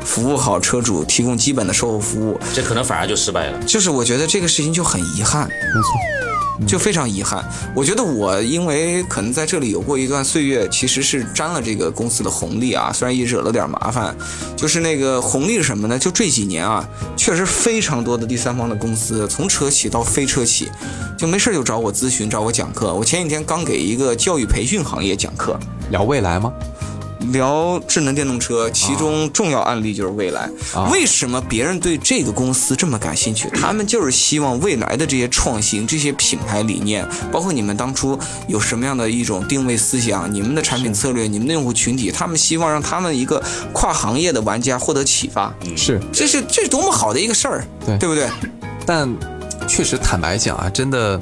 [0.03, 3.63] 服务好车主，提供基本的售后服务，这可能反而就失败了。
[3.63, 6.18] 就是我觉得这个事情就很遗憾，没错。
[6.67, 7.43] 就非常遗憾。
[7.75, 14.15] 我觉得我因为可能在这里有过一段岁月，其实是沾了这个公司的红利啊，虽然也惹了点麻烦。
[14.55, 15.97] 就是那个红利是什么呢？
[15.97, 20.69] 就这几年啊，确实非常多的第三方的公司，从车企到非车企，
[21.17, 22.93] 就没事就找我咨询，找我讲课。
[22.93, 25.57] 我前几天刚给一个教育培训行业讲课，
[25.91, 26.51] 聊未来吗？
[27.31, 30.49] 聊智能电动车，其中重要案例就是蔚来。
[30.73, 33.49] 啊为什么别人对这个公司这么感兴趣？
[33.53, 45.53] 他们就是希望未来的这些创新、这些品牌理念，包括你们当初有什么样的一种定位思想、你们的产品策略、你们的用户群体，他们希望让他们一个跨行业的玩家获得启发。
[45.75, 48.29] 是，这是这是多么好的一个事儿，对对不对？
[48.85, 49.07] 但
[49.69, 51.17] 确实坦白讲啊，真的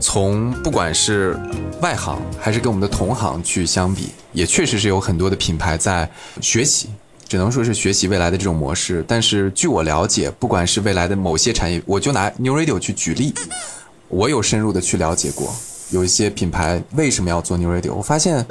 [0.00, 1.38] 从不管是
[1.82, 6.10] 外行还是跟我们的同行去相比，也确实是有很多的品牌在
[6.40, 6.88] 学习。
[7.28, 13.32] 只能说是学习未来的这种模式，但是据我了解，不管是未来的某些产业，我就拿 New Radio 去举例，
[14.08, 15.54] 我有深入的去了解过，
[15.90, 18.44] 有一些品牌为什么要做 New Radio，我发现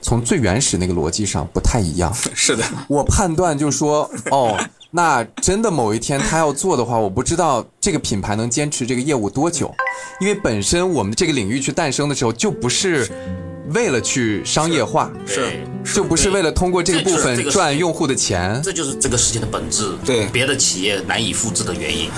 [0.00, 2.14] 从最原始那个逻辑上不太一样。
[2.34, 4.58] 是的，我判断就说， 哦，
[4.90, 9.72] 那真的某一天他要做的话，我不知道这个品牌能坚持这个业务多久，
[10.20, 13.08] 因为本身我们这个领域去诞生的时候，就不是
[13.74, 18.60] 为了去商业化，是就不是为了通过这个部分赚用户的钱。
[18.64, 22.10] 这就是这个事情的本质，对别的企业难以复制的原因。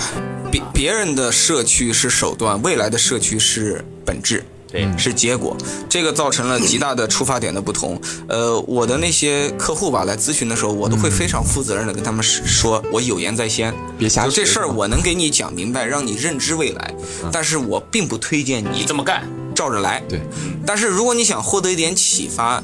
[0.49, 4.43] 别别人的社区是手段，未来的社区是本质。
[4.73, 5.55] 对是结果，
[5.87, 8.01] 这个造成了极大的出发点的不同。
[8.27, 16.93] 呃，我的那些客户吧，来咨询的时候，我都会非常负责任的跟他们说，我有言在先，别瞎说这事儿我能给你讲明白，让你认知未来，
[17.31, 19.29] 但是我并不推荐你你这么干，
[19.63, 20.03] 照着来。
[20.09, 20.19] 对，
[20.65, 22.61] 但是如果你想获得一点启发，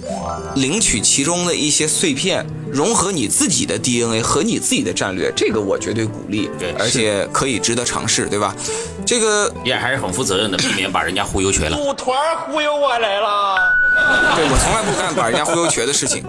[0.56, 8.54] 领取其中的一些碎片，融合你自己的 DNA 和你自己的战略，这个我绝对鼓励，对而且可以值得尝试，对吧？
[9.06, 11.78] 这个也还是很负责任的，避免把人家忽悠瘸了。
[11.78, 13.58] 组团忽悠我来了。
[14.36, 16.24] 对我从来不干把人家忽悠瘸的事情。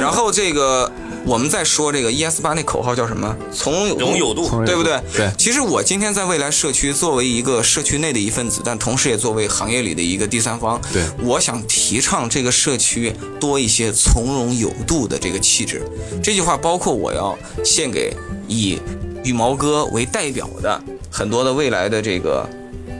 [0.00, 0.90] 然后这个
[1.26, 3.36] 我们在说这个 ES 八那口号叫什么？
[3.52, 5.00] 从容有度从容有度对不对？
[5.12, 15.82] 对其实我今天在未来社区作为一个社区内的一份子，但同时也作为行业里的一个第三方，对我想提倡这个社区多一些从容有度的这个气质。
[16.22, 18.14] 这句话包括我要献给
[18.46, 18.78] 以
[19.24, 22.48] 羽毛哥为代表的很多的未来的这个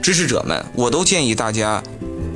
[0.03, 1.81] 支持者们，我都建议大家。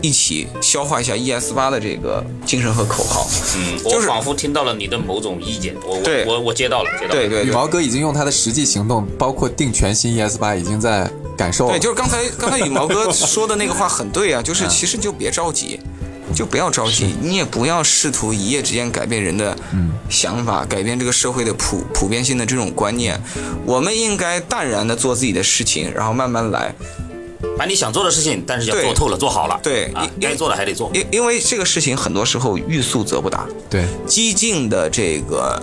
[0.02, 7.16] 一起消化一下 ES 八的这个精神和口号，嗯，就是我仿佛听到了你的某种意见，我对我我我接到了，接到了。
[7.16, 11.74] 对对对，羽毛哥已经用他的实际行动，包括定全新 ES 八，已经在感受了。
[11.74, 15.80] 对，就是刚才 刚才羽毛哥说的那个话很对啊， 就是其实就别着急，
[16.34, 19.56] 就不要着急，你也不要试图一夜之间改变人的
[20.10, 23.22] 想法，改变这个社会的普普遍性的这种观念。
[23.66, 26.74] 我们应该淡然的做自己的事情，然后慢慢来。
[27.58, 29.60] 把你想做的事情，但是要做透了，做好了。
[29.62, 30.90] 对啊，该做的还得做。
[30.94, 35.62] 因因为这个事情很多时候欲速则不达，对，激进的这个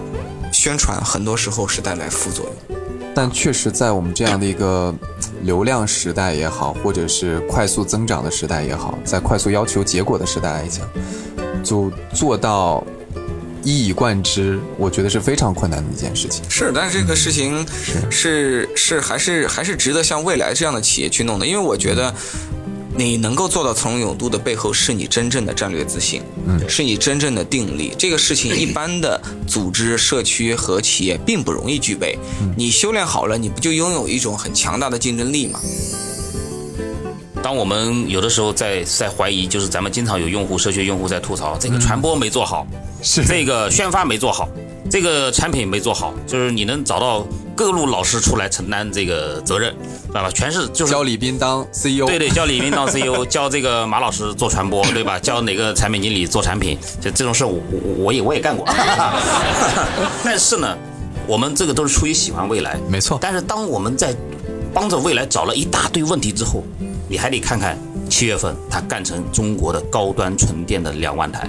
[0.52, 2.78] 宣传很多时候是带来副作用。
[3.14, 4.94] 但确实在我们这样的一个
[5.42, 10.88] 流量时代也好，或者是快速增长的时代也好，在快速要求结果的时代来讲，
[11.64, 12.84] 就做到
[13.62, 16.42] 一以贯之，我觉得是非常困难的一件事情。
[16.48, 17.66] 是，但是这个事情
[18.10, 22.14] 是是还是还是值得像未来这样的企业去弄的，因为我觉得
[22.96, 27.94] 你能够做到从容有度的背后，是你真正的战略自信，嗯，是你真正的定力。
[27.98, 32.18] 这个事情一般的组织、社区和企业并不容易具备。
[32.56, 35.60] 你修炼好了，你不就拥有一种很强大的竞争力吗？
[37.42, 42.66] 当我们有的时候在在怀疑，就是咱们经常有用户、社区用户在吐槽这个传播没做好，
[43.02, 44.48] 是这个宣发没做好，
[44.90, 49.74] 这个产品没做好，就是你能找到各路老师出来承担这个责任，
[50.08, 50.30] 知道吧？
[50.30, 55.18] 全是就是教李斌当 CEO，对对，教李斌当 CEO， 教这个马老师做传播，对吧？
[55.18, 58.66] 教哪个产品经理做产品，就这种事我我我也我也干过。
[60.24, 60.76] 但是呢，
[61.26, 64.14] 我们这个都是出于喜欢未来，没错但是当我们在
[64.72, 66.62] 帮着未来找了一大堆问题之后，
[67.08, 67.78] 你还得看看
[68.08, 71.48] 七月份它干成中国的高端纯电的两万台，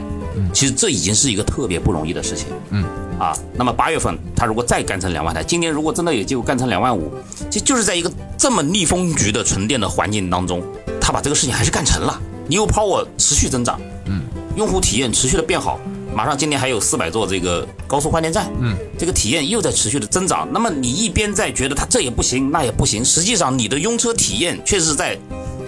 [0.54, 2.48] 其实这已经是一个特别不容易的事情。
[2.70, 2.84] 嗯。
[3.20, 7.12] 啊，那么八月份它如果再干成两万台，今年如果真的有机会干成两万五，
[7.50, 10.64] 就就是在一个这么逆风局的纯电的环境当中，
[11.02, 12.18] 它把这个事情还是干成了。
[12.48, 14.22] New Power 持续增长，嗯，
[14.56, 15.82] 用户体验持续的变好，
[16.15, 20.48] 马上今年还有四百座这个高速换电站，嗯，这个体验又在持续的增长。
[20.52, 25.17] 那么你一边在觉得它这也不行，那也不行，实际上你的用车体验确实在，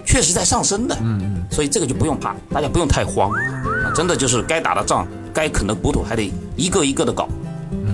[0.05, 7.29] 确实在上升的，嗯嗯，所以这个就不用怕，大家不用太慌，啊，真的就是该打的仗，该啃的骨头还得一个一个的搞，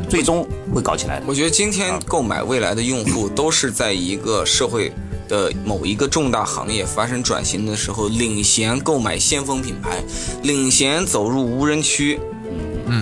[0.09, 1.25] 最终会搞起来的。
[1.27, 4.91] 我觉得今天购买未来的用户都是在一个社会
[5.27, 10.01] 的某一个重大行业发生转型的时候，领衔购买先锋品牌，
[10.43, 12.17] 领衔走入无人区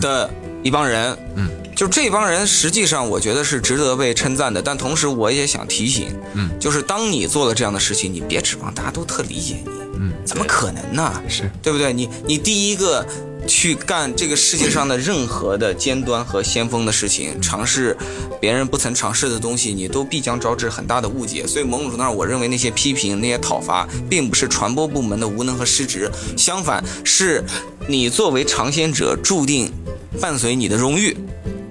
[0.01, 0.29] 的
[0.63, 1.17] 一帮人。
[1.35, 4.61] 嗯，就这帮人，实际上我觉得是值得被称赞的。
[4.61, 9.71] 但同时，我也想提醒，嗯，就是当你做了这样的事情，你别指望大家都特理解你。
[9.97, 11.21] 嗯，怎么可能呢？
[11.27, 11.93] 是对不对？
[11.93, 13.05] 你你第一个
[13.47, 17.95] 去干这个世界上的任何的尖端和先锋的事情，尝试
[18.41, 21.47] 别人不曾尝试的东西，你都必将招致很大的误解。
[21.47, 27.41] 所以某种程度上，我认为那些批评、那些讨伐，并不是传播部门的无能和失职，相反是
[27.87, 29.71] 你作为尝鲜者注定
[30.19, 31.15] 伴随你的荣誉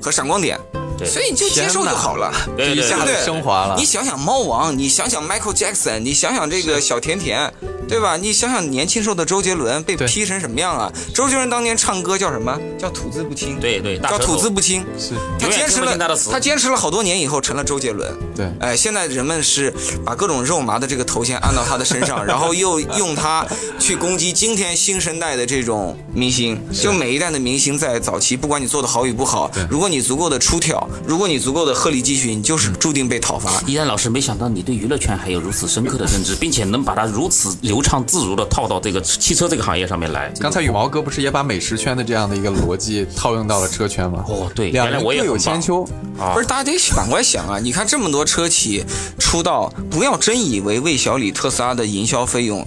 [0.00, 0.56] 和闪光点。
[0.98, 2.32] 对所以你就接受就好了。
[2.56, 3.84] 对对对一下子对升华了你。
[3.84, 7.52] 想想猫王，你想想 Michael Jackson，你想想这个小甜甜，
[7.88, 8.16] 对吧？
[8.16, 10.92] 你想想年轻时候的周杰伦被对批成什么样啊？
[11.14, 12.58] 周杰伦当年唱歌叫什么？
[12.78, 13.58] 叫吐字不清。
[13.60, 14.84] 对对，叫吐字不清。
[14.98, 18.12] 是他坚持永远听不清他的词他坚持了好多年以后成了周杰伦。
[18.34, 19.72] 对哎，现在人们是
[20.04, 23.46] 把各种肉麻的这个头衔按到他的身上， 然后又用他
[23.78, 26.60] 去攻击今天新生代的这种明星。
[26.72, 33.62] 就每一代的明星在早期，不管你做的好与不好，如果你足够的出挑，如果你足够的鹤立鸡群，你就是注定被讨伐。
[33.66, 40.32] 依然老师，没想到你对娱乐圈还有如此深刻的认知，并且能把它如此流畅自如的套到这个汽车这个行业上面来。
[40.40, 44.24] 刚才羽毛哥不是也把美食圈的这样的一个逻辑套用到了车圈吗？
[44.28, 45.86] 哦对两人原来我也各有千秋。
[46.32, 47.58] 不是，大家得反过来想啊！
[47.60, 48.84] 你看这么多车企
[49.18, 52.64] 出道，不要真以为魏小李、特斯拉的营销费用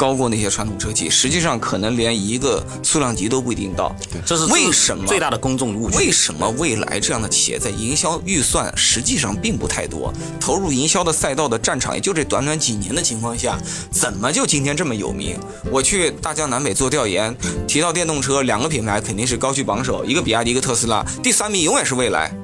[0.00, 3.94] 高过那些传统车企，实际上可能连一个数量级都不一定到。
[4.24, 5.98] 这是为什么最大的公众误区？
[5.98, 10.10] 为什么未来这样的企业在营销预算实际上并不太多，
[10.40, 13.58] 投入营销的赛道的战场也就这短短几年的情况下，
[13.90, 15.38] 怎么就今天这么有名？
[15.70, 17.36] 我去大江南北做调研，
[17.68, 22.34] 提到电动车，两个品牌肯定是高居榜首，一个比亚迪，一个特斯拉，第三名永远是未来。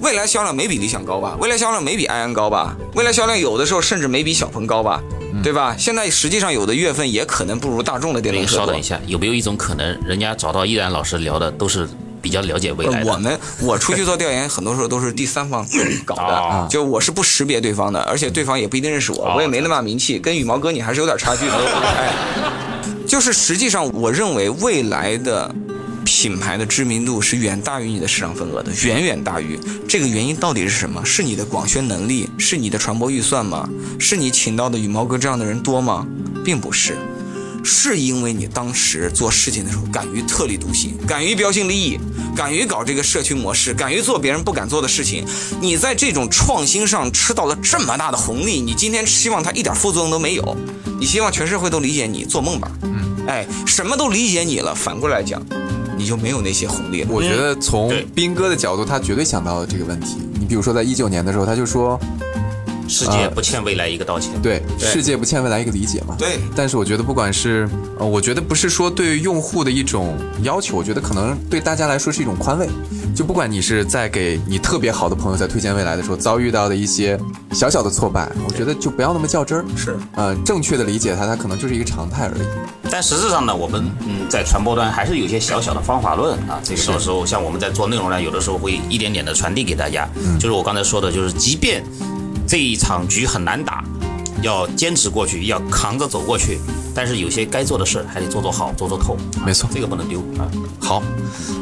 [0.00, 1.36] 蔚来销量没比理想高吧？
[1.40, 2.76] 未来销量没比埃安高吧？
[2.94, 5.00] 未来销量有的时候甚至没比小鹏高吧？
[5.42, 5.74] 对吧？
[5.78, 8.56] 现在实际上有的月份也可能不如大众的电动车。
[8.56, 11.88] 稍等一下，有没有一种可能，人家找到依然老师聊的都是
[12.20, 13.10] 比较了解未来的？
[13.10, 15.66] 我们我出去做调研，很多时候都是第三方
[16.04, 21.54] 搞的，哦就我是不识别对方的，而且对方也不一定认识我，我也没那么大名气，跟羽毛哥你还是有点差距的。
[21.96, 22.12] 哎，
[23.08, 25.52] 就是实际上，我认为未来的
[26.04, 29.58] 品牌的知名度是远大于你的市场份额的，远远大于。
[29.88, 31.04] 这个原因到底是什么？
[31.04, 32.28] 是你的广宣能力？
[32.38, 33.68] 是你的传播预算吗？
[33.98, 36.06] 是你请到的羽毛哥这样的人多吗？
[36.44, 36.96] 并不是。
[37.64, 41.96] 是因为你当时做事情的时候敢于特立独行，敢于标新立异，
[42.34, 45.24] 敢于搞这个社区模式，敢于做别人不敢做的事情。
[45.60, 50.56] 你在这种创新上吃到了这么大的红利，你今天希望它一点副作用都没有，
[50.98, 52.68] 你希望全社会都理解你，做梦吧。
[52.82, 55.40] 嗯，哎，什么都理解你了，反过来讲，
[56.02, 57.08] 你就没有那些红利了。
[57.12, 60.16] 我觉得从对斌哥的角度，他绝对想到了这个问题。
[60.40, 61.96] 你比如说，在一九年的时候，他就说，
[62.92, 64.30] 世界不欠未来一个道歉。
[64.42, 66.14] 对对世界不欠未来一个理解嘛。
[66.18, 72.68] 对但是我觉得，不管是呃，我觉得不是说对用户的一种要求，我觉得可能对大家来说是一种宽慰。
[73.14, 77.18] 就不管你是在给你特别好的朋友在推荐未来的时候遭遇到的一些
[77.52, 79.64] 小小的挫败，我觉得就不要那么较真儿。
[79.76, 82.42] 是，呃，正确的理解它，它可能就是一个常态而已。
[82.90, 86.58] 但实质上呢，我们嗯在传播端还是有一些小小的方法论啊。
[86.64, 90.08] 这个到时候像我们在做内容呢，有的时候会一点点的传递给大家。
[90.40, 91.84] 就是我刚才说的，就是即便
[92.52, 93.82] 这一场局很难打，
[94.42, 96.58] 要坚持过去，要扛着走过去。
[96.94, 99.16] 但是有些该做的事还得做做好，做做透。
[99.42, 100.44] 没错这个不能丢啊。
[100.78, 101.02] 好，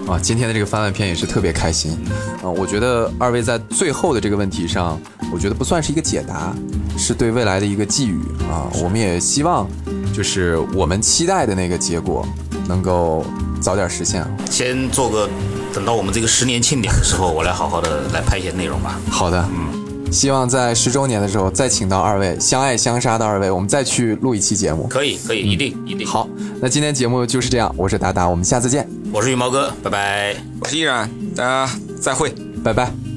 [0.08, 1.96] 啊，今天的这个番外篇也是特别开心，
[2.42, 5.00] 啊，我觉得二位在最后的这个问题上，
[5.32, 6.52] 我觉得不算是一个解答，
[6.98, 8.18] 是对未来的一个寄语
[8.50, 8.66] 啊。
[8.82, 9.68] 我们也希望，
[10.12, 12.26] 就是我们期待的那个结果
[12.66, 13.24] 能够
[13.60, 14.26] 早点实现。
[14.50, 15.30] 先做个，
[15.72, 18.98] 等到我们这个十年庆典的时候，我来好好的来拍一些内容吧。
[19.08, 19.79] 好的，嗯。
[20.10, 24.86] 希望在十周年的时候再请到二位相爱相杀的二位，我们再去录一期节目。
[24.88, 26.06] 可以，可以，一定，一定。
[26.06, 26.28] 好，
[26.60, 28.86] 那今天节目就是这样，我是达达，我们下次见。
[29.12, 30.36] 我是羽毛哥，拜拜。
[30.60, 33.09] 我是依然，大家再会，拜拜。